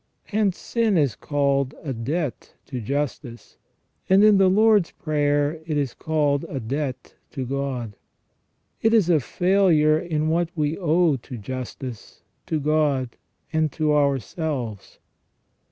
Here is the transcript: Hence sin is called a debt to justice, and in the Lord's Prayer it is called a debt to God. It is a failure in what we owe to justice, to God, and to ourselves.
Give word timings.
Hence 0.23 0.57
sin 0.57 0.97
is 0.97 1.15
called 1.15 1.75
a 1.83 1.93
debt 1.93 2.55
to 2.65 2.81
justice, 2.81 3.57
and 4.09 4.23
in 4.23 4.39
the 4.39 4.49
Lord's 4.49 4.89
Prayer 4.89 5.61
it 5.67 5.77
is 5.77 5.93
called 5.93 6.43
a 6.49 6.59
debt 6.59 7.13
to 7.33 7.45
God. 7.45 7.95
It 8.81 8.95
is 8.95 9.11
a 9.11 9.19
failure 9.19 9.99
in 9.99 10.27
what 10.29 10.49
we 10.55 10.75
owe 10.75 11.17
to 11.17 11.37
justice, 11.37 12.23
to 12.47 12.59
God, 12.59 13.15
and 13.53 13.71
to 13.73 13.93
ourselves. 13.93 14.97